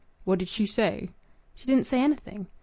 "What 0.23 0.39
did 0.39 0.47
she 0.47 0.65
say?" 0.65 1.11
"She 1.53 1.67
didn't 1.67 1.83
say 1.83 2.01
anything." 2.03 2.47